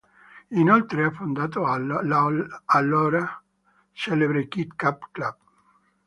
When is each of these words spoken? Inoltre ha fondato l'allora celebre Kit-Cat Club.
Inoltre 0.57 1.03
ha 1.05 1.11
fondato 1.11 1.61
l'allora 1.63 3.43
celebre 3.91 4.47
Kit-Cat 4.47 5.09
Club. 5.11 5.37